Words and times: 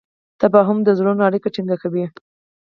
تفاهم 0.41 0.77
د 0.83 0.89
زړونو 0.97 1.21
اړیکه 1.27 1.49
ټینګه 1.55 1.77
کوي. 1.83 2.05